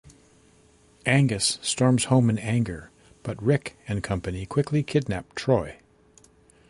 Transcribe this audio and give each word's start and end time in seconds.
Angus 1.05 1.59
storms 1.61 2.05
home 2.05 2.31
in 2.31 2.39
anger, 2.39 2.89
but 3.21 3.39
Rick 3.39 3.77
and 3.87 4.01
company 4.01 4.47
quickly 4.47 4.81
kidnap 4.81 5.35
Troy. 5.35 5.77